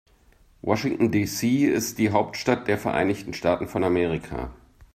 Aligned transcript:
Washington, 0.63 1.11
D.C. 1.11 1.63
ist 1.67 1.99
die 1.99 2.09
Hauptstadt 2.09 2.67
der 2.67 2.79
Vereinigten 2.79 3.35
Staaten 3.35 3.67
von 3.67 3.83
Amerika. 3.83 4.49